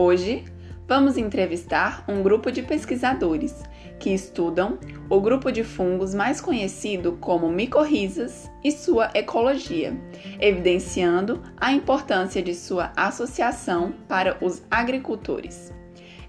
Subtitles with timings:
[0.00, 0.44] Hoje,
[0.86, 3.64] vamos entrevistar um grupo de pesquisadores
[3.98, 4.78] que estudam
[5.10, 10.00] o grupo de fungos mais conhecido como micorrizas e sua ecologia,
[10.38, 15.74] evidenciando a importância de sua associação para os agricultores.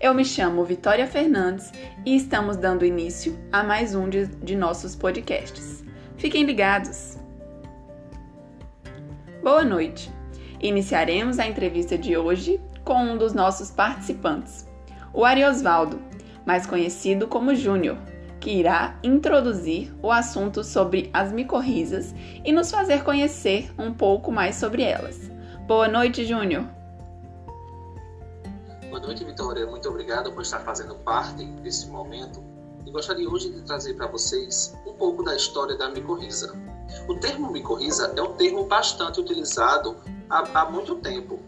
[0.02, 1.72] Eu me chamo Vitória Fernandes
[2.04, 5.84] e estamos dando início a mais um de, de nossos podcasts.
[6.17, 7.20] Fiquem ligados!
[9.44, 10.12] Boa noite!
[10.59, 14.67] Iniciaremos a entrevista de hoje com um dos nossos participantes,
[15.13, 16.02] o Ariosvaldo,
[16.43, 17.95] mais conhecido como Júnior,
[18.39, 24.55] que irá introduzir o assunto sobre as micorrizas e nos fazer conhecer um pouco mais
[24.55, 25.29] sobre elas.
[25.67, 26.65] Boa noite, Júnior.
[28.90, 29.67] Boa noite, Vitória.
[29.67, 32.43] Muito obrigado por estar fazendo parte desse momento
[32.87, 36.57] e gostaria hoje de trazer para vocês um pouco da história da micorriza.
[37.07, 39.95] O termo micorriza é um termo bastante utilizado
[40.27, 41.40] há, há muito tempo.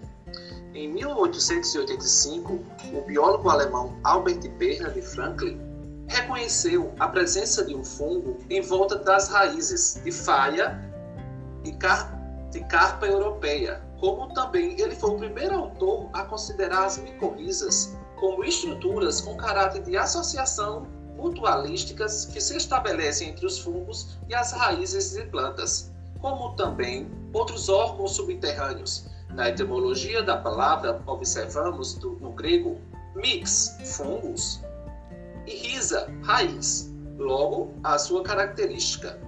[0.74, 2.60] Em 1885,
[2.94, 5.60] o biólogo alemão Albert Bernhard Franklin
[6.08, 10.80] reconheceu a presença de um fungo em volta das raízes de faia
[11.64, 12.20] e car
[12.52, 18.44] de carpa europeia, como também ele foi o primeiro autor a considerar as micorrizas como
[18.44, 20.86] estruturas com caráter de associação
[21.16, 27.70] mutualísticas que se estabelecem entre os fungos e as raízes de plantas, como também outros
[27.70, 29.11] órgãos subterrâneos.
[29.34, 32.80] Na etimologia da palavra, observamos do, no grego
[33.16, 34.62] mix, fungos,
[35.48, 39.20] e risa, raiz, logo a sua característica.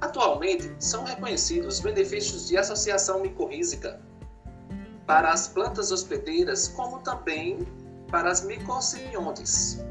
[0.00, 4.00] Atualmente, são reconhecidos benefícios de associação micorrízica
[5.06, 7.66] para as plantas hospedeiras, como também
[8.10, 9.84] para as micosimbiontes.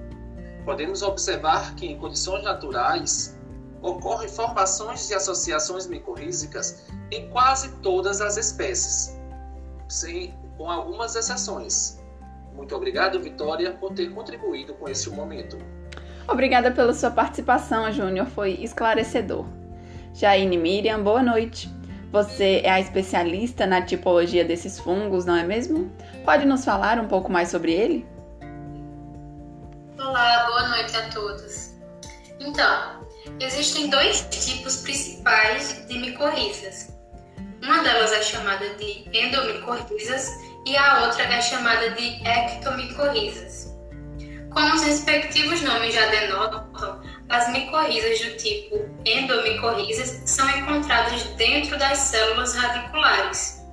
[0.65, 3.36] Podemos observar que, em condições naturais,
[3.87, 9.17] ocorrem formações de associações micorrízicas em quase todas as espécies,
[9.87, 11.99] sem, com algumas exceções.
[12.53, 15.57] Muito obrigado, Vitória, por ter contribuído com esse momento.
[16.27, 19.45] Obrigada pela sua participação, Júnior, foi esclarecedor.
[20.13, 21.71] Jaine Miriam, boa noite.
[22.11, 25.91] Você é a especialista na tipologia desses fungos, não é mesmo?
[26.25, 28.07] Pode nos falar um pouco mais sobre ele?
[29.99, 31.73] Olá, boa noite a todos.
[32.39, 32.96] Então,
[33.39, 36.95] existem dois tipos principais de micorrizas.
[37.61, 40.29] Uma delas é chamada de endomicorrizas
[40.65, 43.75] e a outra é chamada de ectomicorrizas.
[44.51, 51.97] Como os respectivos nomes já denotam, as micorrizas do tipo endomicorrizas são encontradas dentro das
[51.97, 53.63] células radiculares.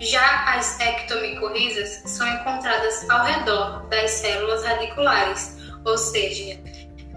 [0.00, 6.60] Já as ectomicorrizas são encontradas ao redor das células radiculares, ou seja,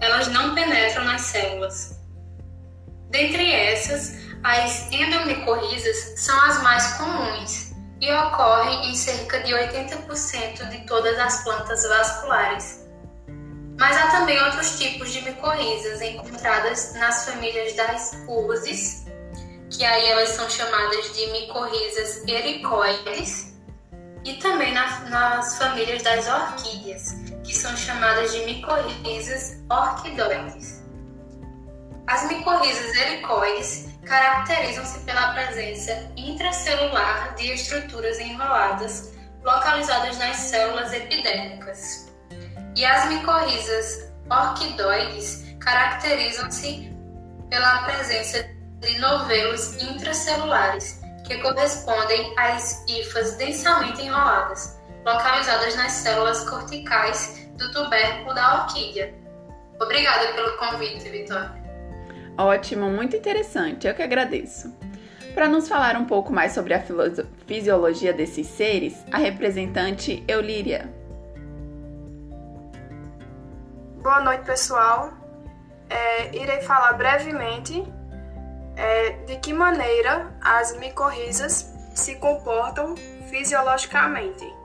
[0.00, 1.98] elas não penetram nas células.
[3.10, 4.12] Dentre essas,
[4.44, 11.42] as endomicorrizas são as mais comuns e ocorrem em cerca de 80% de todas as
[11.42, 12.86] plantas vasculares.
[13.78, 19.06] Mas há também outros tipos de micorrizas encontradas nas famílias das urzes,
[19.70, 23.54] que aí elas são chamadas de micorrizas ericoides,
[24.24, 27.14] e também na, nas famílias das orquídeas,
[27.48, 30.84] que são chamadas de micorrizas orquidoides.
[32.06, 42.12] As micorrizas helicoides caracterizam-se pela presença intracelular de estruturas enroladas localizadas nas células epidérmicas.
[42.76, 46.92] E as micorrizas orquidoides caracterizam-se
[47.48, 48.46] pela presença
[48.80, 58.34] de novelos intracelulares, que correspondem às hifas densamente enroladas, localizadas nas células corticais do tubérculo
[58.34, 59.12] da orquídea.
[59.80, 61.58] Obrigada pelo convite, Vitória.
[62.36, 64.72] Ótimo, muito interessante, eu que agradeço.
[65.34, 66.82] Para nos falar um pouco mais sobre a
[67.46, 70.92] fisiologia desses seres, a representante Eulíria.
[74.02, 75.12] Boa noite, pessoal.
[75.90, 77.84] É, irei falar brevemente
[78.76, 82.94] é, de que maneira as micorrizas se comportam
[83.28, 84.57] fisiologicamente.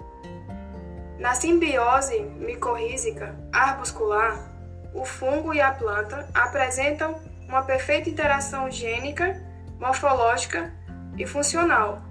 [1.23, 4.51] Na simbiose micorrízica arbuscular,
[4.93, 7.17] o fungo e a planta apresentam
[7.47, 9.41] uma perfeita interação gênica,
[9.79, 10.73] morfológica
[11.17, 12.01] e funcional,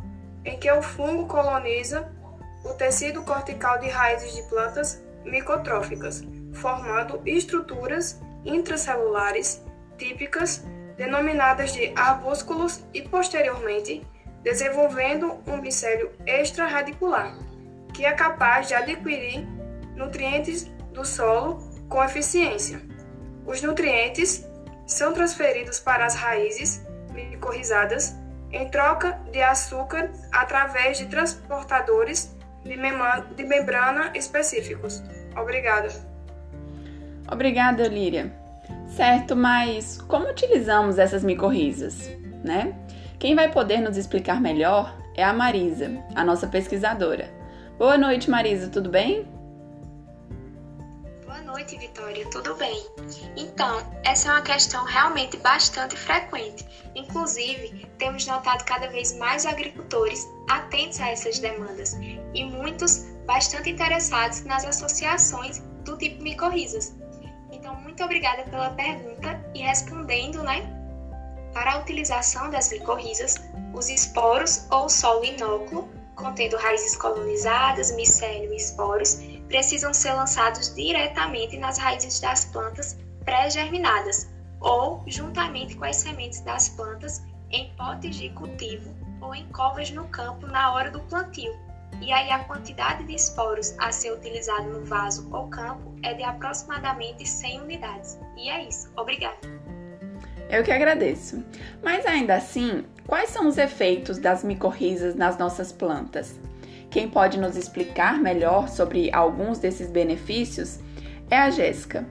[0.46, 2.10] em que o fungo coloniza
[2.64, 6.22] o tecido cortical de raízes de plantas micotróficas,
[6.54, 9.62] formando estruturas intracelulares
[9.98, 10.64] típicas
[10.96, 14.06] denominadas de arbúsculos e posteriormente
[14.42, 17.51] desenvolvendo um micélio extraradicular
[17.92, 19.46] que é capaz de adquirir
[19.96, 21.58] nutrientes do solo
[21.88, 22.80] com eficiência.
[23.46, 24.46] Os nutrientes
[24.86, 28.16] são transferidos para as raízes micorrizadas
[28.50, 32.76] em troca de açúcar através de transportadores de
[33.44, 35.02] membrana específicos.
[35.36, 35.88] Obrigada.
[37.30, 38.32] Obrigada, Líria.
[38.88, 42.10] Certo, mas como utilizamos essas micorrizas,
[42.44, 42.74] né?
[43.18, 47.41] Quem vai poder nos explicar melhor é a Marisa, a nossa pesquisadora.
[47.82, 49.26] Boa noite, Marisa, tudo bem?
[51.26, 52.86] Boa noite, Vitória, tudo bem?
[53.36, 56.64] Então, essa é uma questão realmente bastante frequente.
[56.94, 61.94] Inclusive, temos notado cada vez mais agricultores atentos a essas demandas
[62.32, 66.96] e muitos bastante interessados nas associações do tipo micorrizas.
[67.50, 70.62] Então, muito obrigada pela pergunta e respondendo, né?
[71.52, 73.34] Para a utilização das micorrizas,
[73.74, 81.56] os esporos ou solo inóculo, contendo raízes colonizadas, micélio e esporos, precisam ser lançados diretamente
[81.58, 84.30] nas raízes das plantas pré-germinadas
[84.60, 90.08] ou juntamente com as sementes das plantas em potes de cultivo ou em covas no
[90.08, 91.52] campo na hora do plantio.
[92.00, 96.22] E aí a quantidade de esporos a ser utilizado no vaso ou campo é de
[96.22, 98.18] aproximadamente 100 unidades.
[98.36, 98.90] E é isso.
[98.96, 99.38] Obrigada.
[100.50, 101.44] Eu que agradeço.
[101.82, 106.40] Mas ainda assim, quais são os efeitos das micorrizas nas nossas plantas?
[106.90, 110.78] Quem pode nos explicar melhor sobre alguns desses benefícios
[111.30, 112.08] é a Jéssica.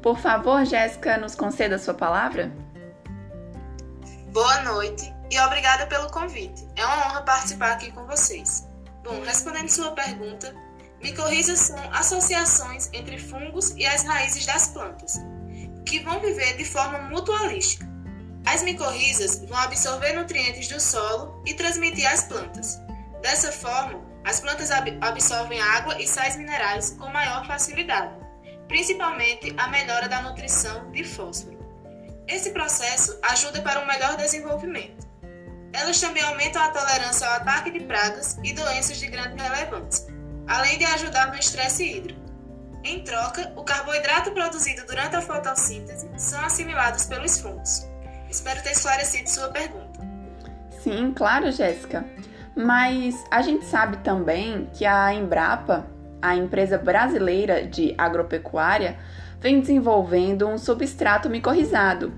[0.00, 2.52] Por favor, Jéssica, nos conceda a sua palavra.
[4.32, 6.64] Boa noite e obrigada pelo convite.
[6.76, 8.64] É uma honra participar aqui com vocês.
[9.02, 10.54] Bom, respondendo sua pergunta,
[11.02, 15.20] micorrizas são associações entre fungos e as raízes das plantas,
[15.84, 17.93] que vão viver de forma mutualística.
[18.46, 22.78] As micorrizas vão absorver nutrientes do solo e transmitir às plantas.
[23.22, 28.12] Dessa forma, as plantas absorvem água e sais minerais com maior facilidade,
[28.68, 31.58] principalmente a melhora da nutrição de fósforo.
[32.26, 35.06] Esse processo ajuda para um melhor desenvolvimento.
[35.72, 40.06] Elas também aumentam a tolerância ao ataque de pragas e doenças de grande relevância,
[40.46, 42.20] além de ajudar no estresse hídrico.
[42.84, 47.93] Em troca, o carboidrato produzido durante a fotossíntese são assimilados pelos fungos.
[48.34, 50.00] Espero ter esclarecido sua pergunta.
[50.82, 52.04] Sim, claro, Jéssica.
[52.56, 55.86] Mas a gente sabe também que a Embrapa,
[56.20, 58.98] a empresa brasileira de agropecuária,
[59.40, 62.12] vem desenvolvendo um substrato micorrizado.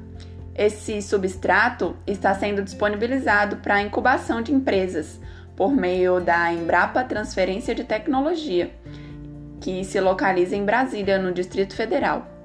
[0.54, 5.20] Esse substrato está sendo disponibilizado para incubação de empresas
[5.54, 8.74] por meio da Embrapa Transferência de Tecnologia,
[9.60, 12.36] que se localiza em Brasília, no Distrito Federal.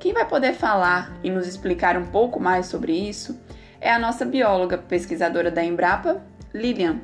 [0.00, 3.38] Quem vai poder falar e nos explicar um pouco mais sobre isso
[3.78, 6.24] é a nossa bióloga pesquisadora da Embrapa,
[6.54, 7.00] Lilian.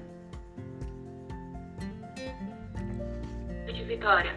[3.87, 4.35] Vitória.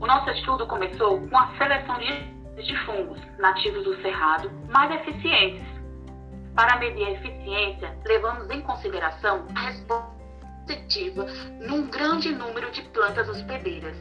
[0.00, 5.66] O nosso estudo começou com a seleção de, fungos nativos do cerrado mais eficientes.
[6.54, 10.16] Para medir a eficiência, levamos em consideração a resposta
[10.66, 11.26] positiva
[11.60, 13.96] num grande número de plantas hospedeiras,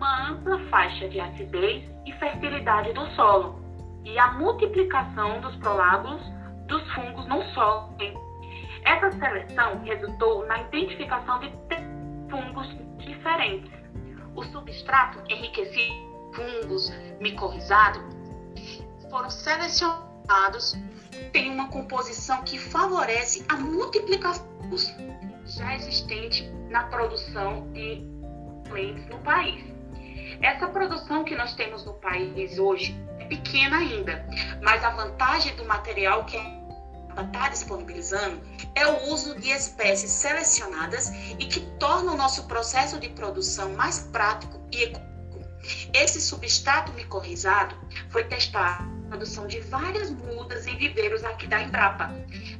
[0.00, 3.60] uma ampla faixa de acidez e fertilidade do solo
[4.02, 6.22] e a multiplicação dos prolábulos
[6.66, 7.94] dos fungos no solo.
[8.82, 11.52] Essa seleção resultou na identificação de
[12.30, 12.66] fungos
[12.96, 13.70] diferentes
[14.34, 15.94] o substrato enriquecido
[16.32, 18.00] fungos micorrizado
[19.10, 20.78] foram selecionados
[21.32, 24.46] tem uma composição que favorece a multiplicação
[25.44, 28.08] já existente na produção de
[28.70, 29.69] alimentos no país.
[30.42, 34.24] Essa produção que nós temos no país hoje é pequena ainda,
[34.62, 36.60] mas a vantagem do material que é
[37.18, 38.40] está disponibilizando
[38.74, 44.00] é o uso de espécies selecionadas e que torna o nosso processo de produção mais
[44.12, 45.10] prático e econômico.
[45.92, 47.76] Esse substrato micorrizado
[48.08, 52.10] foi testado na produção de várias mudas em viveiros aqui da Embrapa.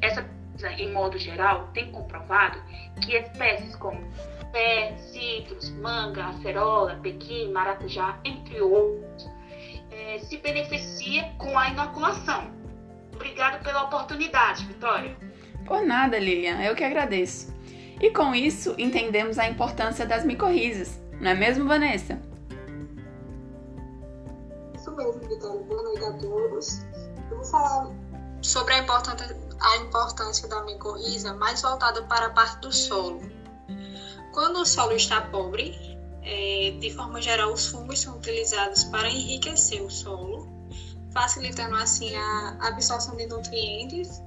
[0.00, 0.22] Essa,
[0.64, 2.62] em modo geral, tem comprovado
[3.00, 4.00] que espécies como
[4.52, 9.30] pé, citros, manga, acerola, pequi, maracujá, entre outros,
[9.90, 12.60] é, se beneficia com a inoculação
[13.20, 15.14] Obrigado pela oportunidade, Vitória.
[15.66, 17.54] Por nada, Lilian, eu que agradeço.
[18.00, 22.18] E com isso, entendemos a importância das micorrizas, não é mesmo, Vanessa?
[24.74, 25.60] Isso mesmo, Vitória.
[25.64, 26.86] Boa noite a todos.
[27.30, 27.90] Eu vou falar
[28.40, 33.20] sobre a importância, a importância da micorriza mais voltada para a parte do solo.
[34.32, 35.78] Quando o solo está pobre,
[36.22, 40.60] é, de forma geral, os fungos são utilizados para enriquecer o solo
[41.12, 44.22] facilitando assim a absorção de nutrientes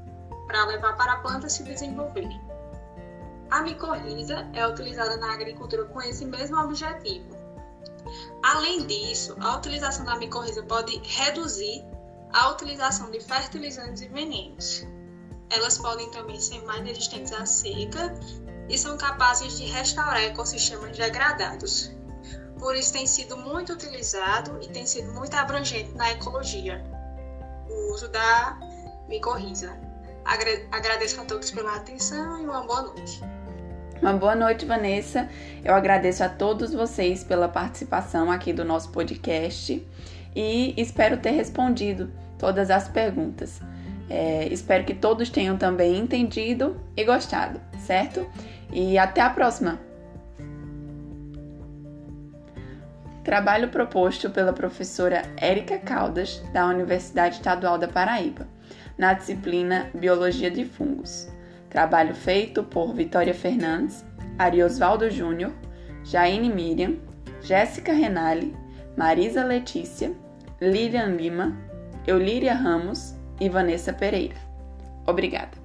[0.47, 2.29] para levar para a planta se desenvolver.
[3.49, 7.37] A micorriza é utilizada na agricultura com esse mesmo objetivo.
[8.43, 11.85] Além disso, a utilização da micorriza pode reduzir
[12.33, 14.85] a utilização de fertilizantes e venenos.
[15.53, 18.13] Elas podem também ser mais resistentes à seca
[18.67, 21.91] e são capazes de restaurar ecossistemas degradados.
[22.57, 26.83] Por isso tem sido muito utilizado e tem sido muito abrangente na ecologia
[27.69, 28.57] o uso da
[29.07, 29.77] micorriza.
[30.71, 33.21] Agradeço a todos pela atenção e uma boa noite.
[34.01, 35.29] Uma boa noite, Vanessa.
[35.63, 39.85] Eu agradeço a todos vocês pela participação aqui do nosso podcast
[40.35, 43.59] e espero ter respondido todas as perguntas.
[44.09, 48.27] É, espero que todos tenham também entendido e gostado, certo?
[48.71, 49.79] E até a próxima!
[53.23, 58.45] Trabalho proposto pela professora Érica Caldas, da Universidade Estadual da Paraíba,
[58.97, 61.29] na disciplina Biologia de Fungos.
[61.69, 64.03] Trabalho feito por Vitória Fernandes,
[64.37, 65.53] Ariosvaldo Júnior,
[66.03, 66.97] Jaine Miriam,
[67.41, 68.53] Jéssica Renali,
[68.97, 70.11] Marisa Letícia,
[70.59, 71.57] Lilian Lima,
[72.05, 74.35] Eulíria Ramos e Vanessa Pereira.
[75.05, 75.62] Obrigada!